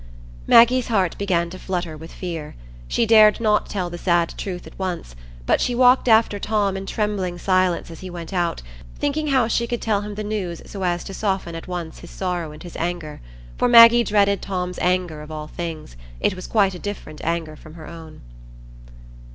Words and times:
Maggie's 0.47 0.87
heart 0.87 1.15
began 1.19 1.51
to 1.51 1.59
flutter 1.59 1.95
with 1.95 2.11
fear. 2.11 2.55
She 2.87 3.05
dared 3.05 3.39
not 3.39 3.69
tell 3.69 3.91
the 3.91 3.99
sad 3.99 4.33
truth 4.35 4.65
at 4.65 4.79
once, 4.79 5.15
but 5.45 5.61
she 5.61 5.75
walked 5.75 6.07
after 6.07 6.39
Tom 6.39 6.75
in 6.75 6.87
trembling 6.87 7.37
silence 7.37 7.91
as 7.91 7.99
he 7.99 8.09
went 8.09 8.33
out, 8.33 8.63
thinking 8.97 9.27
how 9.27 9.47
she 9.47 9.67
could 9.67 9.79
tell 9.79 10.01
him 10.01 10.15
the 10.15 10.23
news 10.23 10.59
so 10.65 10.81
as 10.81 11.03
to 11.03 11.13
soften 11.13 11.53
at 11.53 11.67
once 11.67 11.99
his 11.99 12.09
sorrow 12.09 12.51
and 12.51 12.63
his 12.63 12.75
anger; 12.77 13.21
for 13.59 13.67
Maggie 13.69 14.03
dreaded 14.03 14.41
Tom's 14.41 14.79
anger 14.79 15.21
of 15.21 15.29
all 15.29 15.45
things; 15.45 15.95
it 16.19 16.33
was 16.35 16.47
quite 16.47 16.73
a 16.73 16.79
different 16.79 17.21
anger 17.23 17.55
from 17.55 17.75
her 17.75 17.85
own. 17.87 18.21